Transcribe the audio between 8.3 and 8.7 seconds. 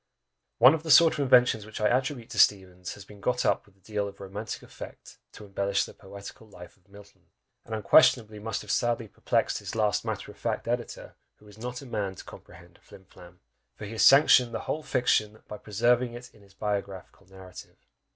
must